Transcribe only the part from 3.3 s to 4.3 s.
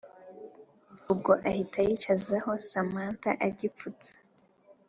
agipfutse